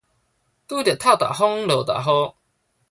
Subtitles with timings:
[0.67, 2.33] 拄著透大風、落大雨